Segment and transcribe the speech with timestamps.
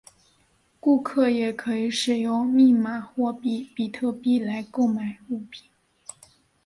[0.79, 5.69] 顾客也可以使用密码货币比特币来购买物品。